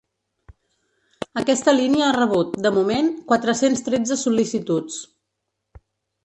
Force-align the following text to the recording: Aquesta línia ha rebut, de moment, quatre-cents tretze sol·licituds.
Aquesta 1.41 1.75
línia 1.75 2.07
ha 2.07 2.15
rebut, 2.17 2.55
de 2.67 2.71
moment, 2.79 3.11
quatre-cents 3.33 3.85
tretze 3.91 4.19
sol·licituds. 4.23 4.99